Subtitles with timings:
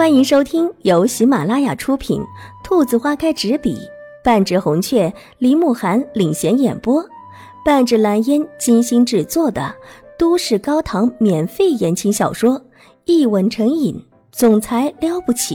[0.00, 2.22] 欢迎收听由喜马拉雅出品、
[2.64, 3.76] 兔子花开纸笔、
[4.24, 7.06] 半指红雀、林慕寒领衔演播、
[7.66, 9.74] 半指蓝烟精心制作的
[10.18, 12.58] 都市高糖免费言情小说
[13.04, 13.94] 《一吻成瘾》，
[14.32, 15.54] 总裁了不起。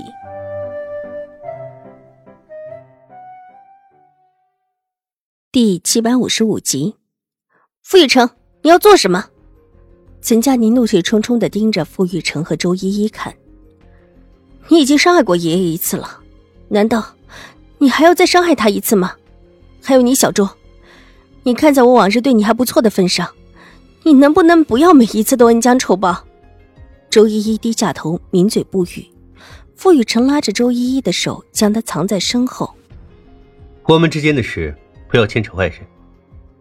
[5.52, 6.94] 第七百五十五集，
[7.82, 8.30] 傅玉成，
[8.62, 9.26] 你要做什么？
[10.22, 13.36] 陈佳宁怒气冲冲的盯着傅玉成和周依依看。
[14.68, 16.22] 你已经伤害过爷爷一次了，
[16.70, 17.06] 难道
[17.78, 19.14] 你还要再伤害他一次吗？
[19.84, 20.50] 还有你小周，
[21.44, 23.30] 你看在我往日对你还不错的份上，
[24.04, 26.26] 你能不能不要每一次都恩将仇报？
[27.10, 29.06] 周依依低下头，抿嘴不语。
[29.76, 32.74] 傅雨辰拉着周依依的手，将她藏在身后。
[33.84, 34.76] 我们之间的事
[35.08, 35.80] 不要牵扯外人，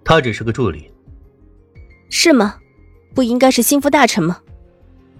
[0.04, 0.90] 他只是个助理。
[2.10, 2.56] 是吗？
[3.14, 4.40] 不应该是心腹大臣吗？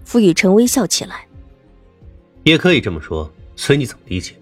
[0.03, 1.25] 傅雨辰微笑起来。
[2.45, 4.35] 也可以这么说，随你怎么理解。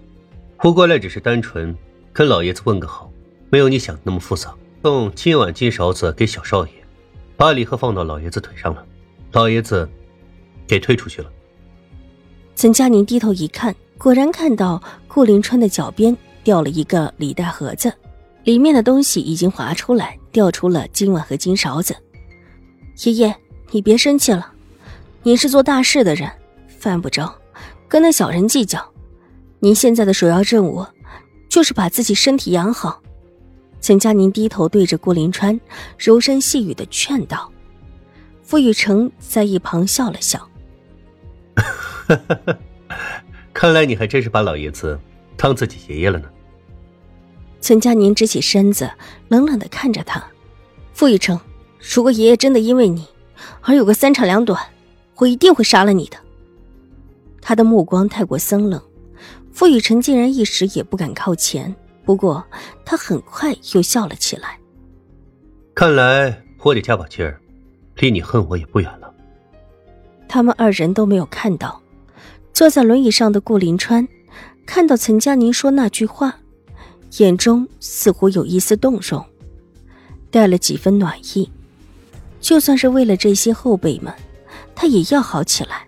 [0.61, 1.73] 我过来只是单纯
[2.11, 3.09] 跟老爷子问个好，
[3.49, 4.53] 没有你想的那么复杂。
[4.83, 6.73] 送今晚金勺子给小少爷，
[7.37, 8.85] 把礼盒放到老爷子腿上了，
[9.31, 9.89] 老爷子
[10.67, 11.31] 给推出去了。
[12.55, 17.93] 岑佳宁低头一看，果然看到顾林川的脚边掉了一个礼袋盒子，
[18.43, 21.95] 里面的东西已经滑出来，掉出了金碗和金勺子。
[23.05, 23.33] 爷爷，
[23.71, 24.51] 你别生气了，
[25.23, 26.29] 你是做大事的人，
[26.67, 27.33] 犯不着。
[27.93, 28.83] 跟那小人计较，
[29.59, 30.83] 您现在的首要任务
[31.47, 32.99] 就是把自己身体养好。
[33.81, 35.61] 陈佳宁低头对着顾林川
[35.95, 37.51] 柔声细语的劝道。
[38.41, 40.49] 傅雨成在一旁笑了笑，
[43.53, 44.99] 看来你还真是把老爷子
[45.37, 46.27] 当自己爷爷了呢。
[47.61, 48.89] 陈佳宁直起身子，
[49.27, 50.23] 冷冷的看着他。
[50.93, 51.39] 傅雨成，
[51.79, 53.05] 如果爷爷真的因为你
[53.61, 54.59] 而有个三长两短，
[55.17, 56.17] 我一定会杀了你的。
[57.45, 58.81] 他的目光太过森冷，
[59.51, 61.75] 傅雨辰竟然一时也不敢靠前。
[62.05, 62.43] 不过
[62.83, 64.57] 他很快又笑了起来。
[65.75, 67.39] 看来我得加把劲儿，
[67.97, 69.13] 离你恨我也不远了。
[70.27, 71.81] 他们二人都没有看到，
[72.53, 74.07] 坐在轮椅上的顾林川
[74.65, 76.39] 看到岑佳宁说那句话，
[77.19, 79.25] 眼中似乎有一丝动容，
[80.31, 81.51] 带了几分暖意。
[82.39, 84.13] 就算是为了这些后辈们，
[84.75, 85.85] 他也要好起来。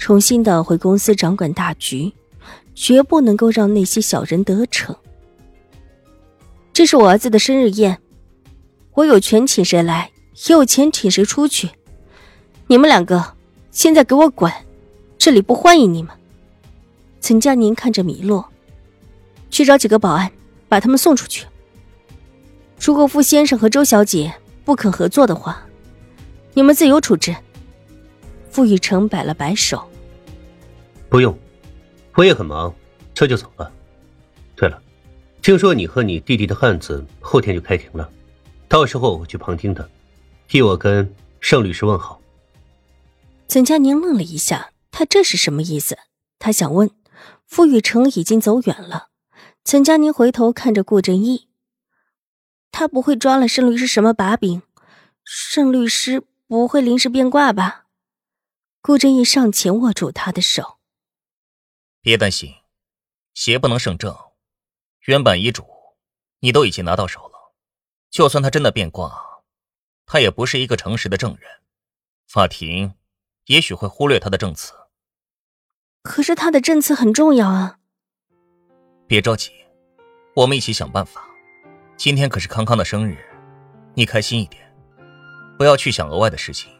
[0.00, 2.10] 重新的回公司掌管大局，
[2.74, 4.96] 绝不能够让那些小人得逞。
[6.72, 7.98] 这是我儿子的生日宴，
[8.94, 10.10] 我有权请谁来，
[10.48, 11.68] 也有钱请谁出去。
[12.66, 13.34] 你们两个
[13.70, 14.50] 现在给我滚，
[15.18, 16.10] 这里不欢迎你们。
[17.20, 18.48] 岑佳宁看着米洛，
[19.50, 20.32] 去找几个保安，
[20.66, 21.46] 把他们送出去。
[22.80, 24.32] 如果傅先生和周小姐
[24.64, 25.62] 不肯合作的话，
[26.54, 27.36] 你们自由处置。
[28.48, 29.86] 傅雨成摆了摆手。
[31.10, 31.36] 不用，
[32.14, 32.72] 我也很忙，
[33.12, 33.70] 这就走了。
[34.54, 34.80] 对了，
[35.42, 38.08] 听说你和你弟弟的案子后天就开庭了，
[38.68, 39.90] 到时候我去旁听的，
[40.46, 42.20] 替我跟盛律师问好。
[43.48, 45.98] 岑佳宁愣了一下，他这是什么意思？
[46.38, 46.88] 他想问，
[47.44, 49.08] 傅雨成已经走远了。
[49.64, 51.48] 岑佳宁回头看着顾正义，
[52.70, 54.62] 他不会抓了盛律师什么把柄？
[55.24, 57.86] 盛律师不会临时变卦吧？
[58.80, 60.76] 顾正义上前握住他的手。
[62.02, 62.54] 别担心，
[63.34, 64.16] 邪不能胜正。
[65.00, 65.66] 原版遗嘱
[66.38, 67.52] 你都已经拿到手了，
[68.08, 69.42] 就算他真的变卦，
[70.06, 71.60] 他也不是一个诚实的证人，
[72.26, 72.94] 法庭
[73.46, 74.72] 也许会忽略他的证词。
[76.02, 77.78] 可是他的证词很重要啊！
[79.06, 79.52] 别着急，
[80.34, 81.22] 我们一起想办法。
[81.98, 83.18] 今天可是康康的生日，
[83.92, 84.74] 你开心一点，
[85.58, 86.72] 不要去想额外的事情，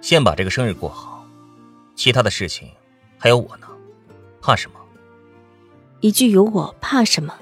[0.00, 1.24] 先把这个生日过好，
[1.94, 2.74] 其他的事情
[3.16, 3.68] 还有我呢。
[4.42, 4.76] 怕什么？
[6.00, 7.32] 一句“有我怕什么”，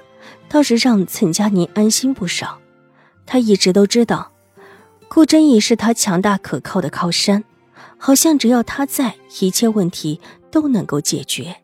[0.47, 2.59] 倒是让岑佳宁安心不少。
[3.25, 4.31] 他一直都知道，
[5.07, 7.43] 顾真义是他强大可靠的靠山，
[7.97, 10.21] 好像只要他在，一切问题
[10.51, 11.57] 都能够解决，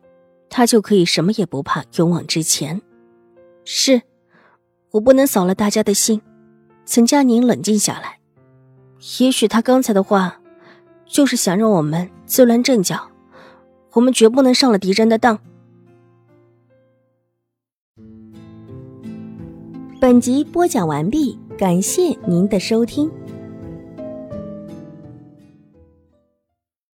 [0.50, 2.82] 他就可以什么也不怕，勇往直前。
[3.64, 4.02] 是，
[4.90, 6.20] 我不能扫了大家的心。
[6.84, 8.18] 岑佳宁冷静下来，
[9.20, 10.40] 也许他刚才的话，
[11.06, 13.08] 就是想让我们自乱阵脚。
[13.98, 15.36] 我们绝不能上了敌人的当。
[20.00, 23.10] 本集播讲完毕，感谢您的收听。